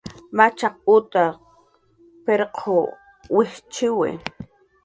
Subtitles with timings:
[0.37, 1.25] Machaq utw
[2.25, 2.55] pirq
[3.35, 4.11] wijchiwi